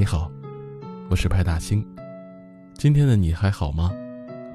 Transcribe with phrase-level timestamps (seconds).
[0.00, 0.32] 你好，
[1.10, 1.86] 我是派大星。
[2.72, 3.92] 今天的你还好吗？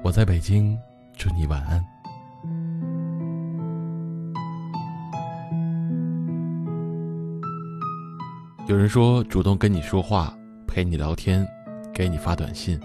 [0.02, 0.76] 我在北京，
[1.16, 1.80] 祝你晚安。
[8.66, 10.36] 有人说，主动跟你说话、
[10.66, 11.46] 陪你聊天、
[11.94, 12.76] 给你发短信，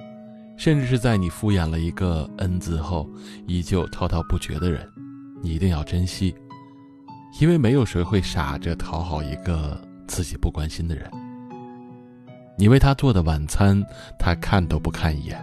[0.56, 3.10] 甚至是在你敷衍了一个 N 字后，
[3.48, 4.88] 依旧滔滔不绝的人，
[5.42, 6.36] 你一定要珍惜，
[7.40, 11.10] 因为没有谁会傻着讨好一个自己不关心的人。
[12.62, 13.84] 你为他做的晚餐，
[14.20, 15.36] 他看都不看一眼；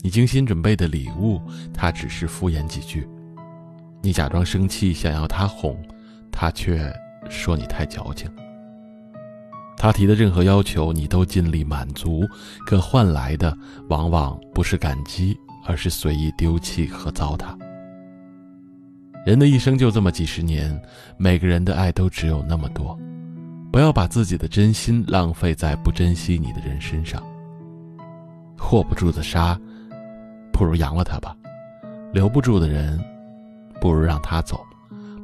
[0.00, 1.38] 你精心准备的礼物，
[1.70, 3.02] 他只是敷衍几句；
[4.00, 5.76] 你假装生气想要他哄，
[6.32, 6.90] 他却
[7.28, 8.26] 说你太矫情。
[9.76, 12.26] 他提的任何要求，你都尽力满足，
[12.64, 13.54] 可换来的
[13.90, 17.54] 往往不是感激，而是随意丢弃和糟蹋。
[19.26, 20.80] 人的一生就这么几十年，
[21.18, 22.98] 每个人的爱都只有那么多，
[23.72, 27.22] 不要把自己的真心浪费在不珍惜你的人身上。
[28.72, 29.58] 握不住的沙，
[30.52, 31.34] 不如扬了它吧；
[32.12, 33.02] 留不住的人，
[33.80, 34.60] 不如让他走。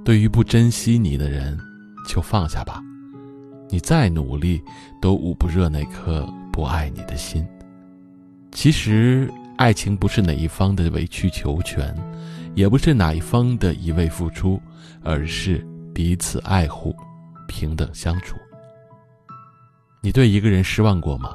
[0.04, 1.56] 对于不珍惜你的人，
[2.08, 2.82] 就放下吧。
[3.68, 4.60] 你再努力，
[5.00, 7.46] 都捂不热那颗不爱你的心。
[8.50, 11.94] 其实，爱情不是哪一方的委曲求全，
[12.54, 14.60] 也不是哪一方的一味付出，
[15.02, 16.94] 而是彼此爱护，
[17.46, 18.36] 平等相处。
[20.02, 21.34] 你对一个人失望过吗？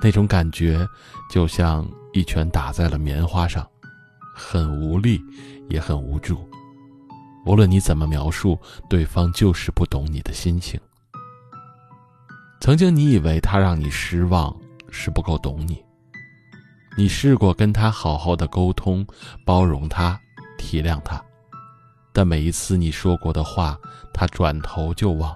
[0.00, 0.86] 那种感觉，
[1.30, 3.68] 就像一拳打在了棉花上，
[4.34, 5.20] 很无力，
[5.68, 6.48] 也很无助。
[7.44, 10.80] 无论你怎么描述，对方就是不懂你的心情。
[12.60, 14.54] 曾经你以为他让你失望
[14.90, 15.82] 是不够懂你，
[16.96, 19.06] 你试过跟他好好的沟通，
[19.44, 20.20] 包容他，
[20.58, 21.22] 体谅他，
[22.18, 23.78] 但每一次你说过的话，
[24.12, 25.32] 他转头就忘，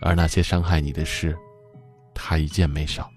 [0.00, 1.36] 而那些伤害你的事，
[2.14, 3.10] 他一件没少。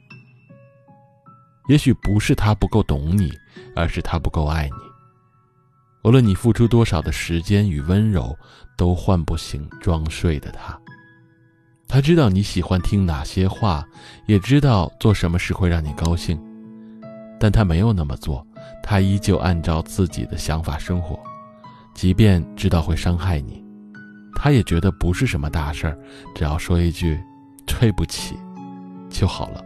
[1.70, 3.32] 也许不是他不够懂你，
[3.78, 4.76] 而是他不够爱你。
[6.04, 8.38] 无论你付出多少的时间与温柔，
[8.76, 10.78] 都唤不醒装睡的他。
[11.88, 13.88] 他知道你喜欢听哪些话，
[14.26, 16.38] 也知道做什么事会让你高兴，
[17.40, 18.46] 但他没有那么做，
[18.84, 21.18] 他依旧按照自己的想法生活，
[21.98, 23.66] 即便知道会伤害你，
[24.36, 25.98] 他也觉得不是什么大事儿，
[26.36, 27.20] 只要说一句
[27.66, 28.36] “对不起”
[29.10, 29.66] 就好了。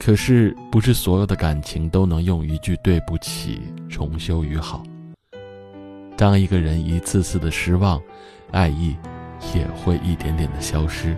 [0.00, 4.82] 可是，不是所有的感情都能用一句“对不起”重修于好。
[6.16, 8.02] 当一个人一次次的失望，
[8.50, 8.96] 爱意。
[9.54, 11.16] 也会一点点的消失。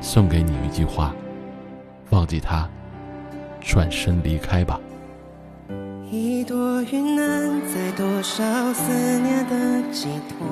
[0.00, 1.14] 送给你一句话：
[2.10, 2.68] 忘记他，
[3.60, 4.80] 转身离开吧。
[6.10, 8.42] 一朵云能载多少
[8.72, 10.46] 思念的寄托，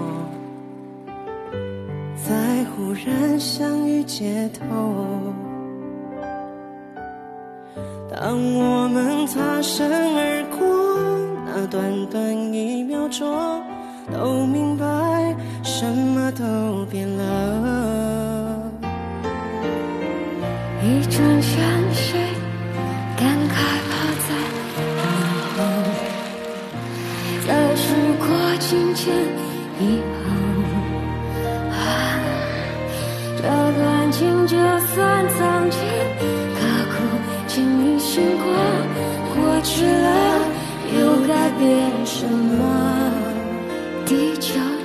[2.14, 4.66] 在忽然相遇街头。
[8.10, 10.66] 当我们擦身而过，
[11.46, 13.62] 那短短一秒钟，
[14.12, 14.84] 都明白。
[15.62, 18.70] 什么都变了。
[20.82, 21.64] 一转身，
[28.66, 29.14] 过境迁
[29.78, 30.26] 以后，
[31.70, 32.18] 啊，
[33.36, 35.80] 这段情就算曾经
[36.52, 36.58] 刻
[36.90, 36.98] 骨
[37.64, 38.44] 铭心过，
[39.36, 40.40] 过去了
[40.98, 43.12] 又改变什么？
[44.04, 44.75] 地球。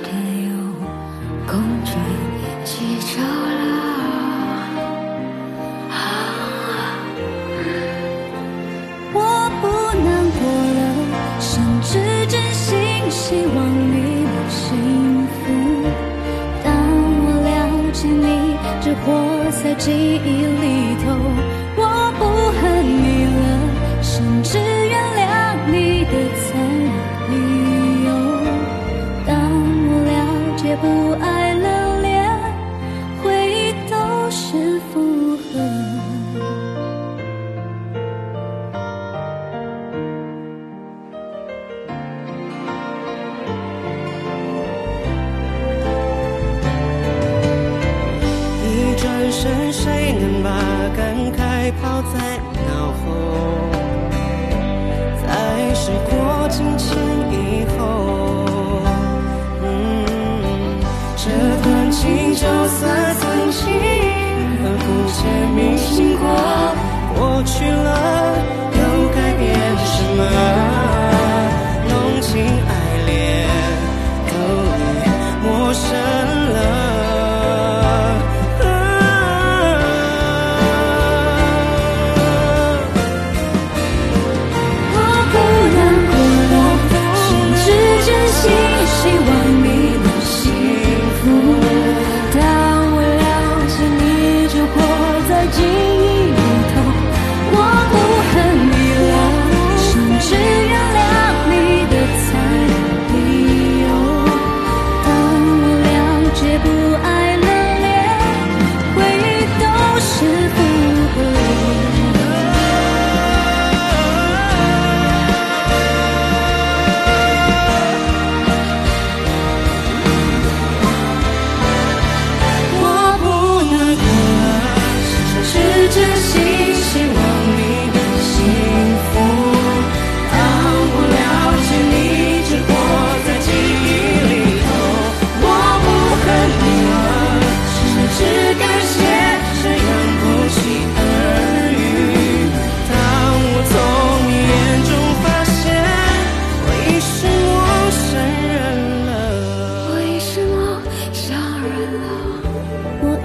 [18.94, 21.21] 活在记忆里头，
[50.96, 51.00] 感
[51.32, 52.14] 慨抛在
[52.68, 53.04] 脑后，
[55.22, 55.24] 在
[55.74, 56.12] 时过
[56.48, 56.86] 境迁
[57.30, 57.34] 以
[57.76, 57.80] 后，
[61.16, 61.24] 这
[61.62, 63.60] 段情就算曾经
[64.58, 64.86] 刻骨
[65.56, 66.22] 铭心过，
[67.16, 68.71] 过去了。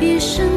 [0.08, 0.57] 一生。